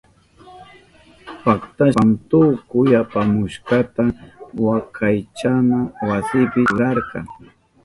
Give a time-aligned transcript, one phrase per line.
[1.43, 4.03] Paktashpan tukuy apamushkanta
[4.65, 5.77] wakaychana
[6.07, 7.19] wasipi churarka.